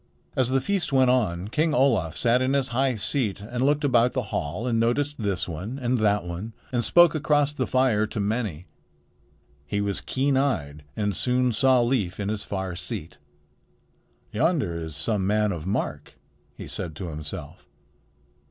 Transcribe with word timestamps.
As 0.35 0.49
the 0.49 0.61
feast 0.61 0.91
went 0.91 1.11
on, 1.11 1.49
King 1.49 1.75
Olaf 1.75 2.17
sat 2.17 2.41
in 2.41 2.53
his 2.53 2.69
high 2.69 2.95
seat 2.95 3.39
and 3.39 3.61
looked 3.63 3.83
about 3.83 4.13
the 4.13 4.23
hall 4.33 4.65
and 4.65 4.79
noticed 4.79 5.21
this 5.21 5.47
one 5.47 5.77
and 5.77 5.99
that 5.99 6.23
one 6.25 6.53
and 6.71 6.83
spoke 6.83 7.13
across 7.13 7.53
the 7.53 7.67
fire 7.67 8.07
to 8.07 8.19
many. 8.19 8.65
He 9.63 9.79
was 9.79 10.01
keen 10.01 10.37
eyed 10.37 10.83
and 10.95 11.15
soon 11.15 11.51
saw 11.53 11.81
Leif 11.83 12.19
in 12.19 12.29
his 12.29 12.43
far 12.43 12.75
seat. 12.75 13.19
"Yonder 14.31 14.73
is 14.75 14.95
some 14.95 15.27
man 15.27 15.51
of 15.51 15.67
mark," 15.67 16.15
he 16.57 16.67
said 16.67 16.95
to 16.95 17.09
himself. 17.09 17.69